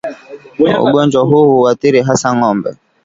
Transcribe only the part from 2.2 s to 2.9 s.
ng'ombe